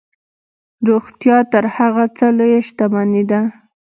[0.87, 3.41] روغتیا تر هر څه لویه شتمني ده.